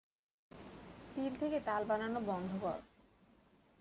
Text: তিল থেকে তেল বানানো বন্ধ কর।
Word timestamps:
তিল 1.13 1.33
থেকে 1.39 1.57
তেল 1.59 1.83
বানানো 1.87 2.19
বন্ধ 2.21 2.51
কর। 2.61 2.79